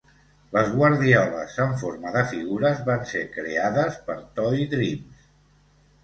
Les 0.55 0.69
guardioles 0.75 1.57
en 1.65 1.75
forma 1.81 2.13
de 2.15 2.23
figures 2.31 2.81
van 2.87 3.03
ser 3.11 3.21
creades 3.35 3.99
per 4.07 4.15
Toy 4.39 4.65
Dreams. 4.73 5.29